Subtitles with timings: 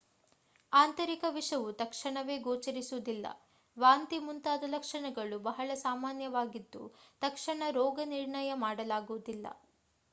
[0.73, 3.25] ಆಂತರಿಕ ವಿಷವು ತಕ್ಷಣವೇ ಗೋಚರಿಸುವುದಿಲ್ಲ
[3.77, 6.81] ವಾಂತಿ ಮುಂತಾದ ಲಕ್ಷಣಗಳು ಬಹಳ ಸಾಮಾನ್ಯವಾಗಿದ್ದು
[7.21, 9.47] ತಕ್ಷಣ ರೋಗನಿರ್ಣಯ ಮಾಡಲಾಗುವುದಿಲ್ಲ